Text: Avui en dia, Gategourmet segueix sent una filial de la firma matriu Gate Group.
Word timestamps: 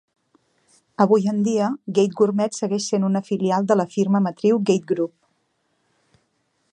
Avui 1.03 1.27
en 1.33 1.43
dia, 1.47 1.67
Gategourmet 1.97 2.57
segueix 2.61 2.87
sent 2.87 3.07
una 3.11 3.23
filial 3.29 3.69
de 3.73 3.79
la 3.81 3.87
firma 3.97 4.25
matriu 4.29 4.61
Gate 4.71 4.89
Group. 4.93 5.15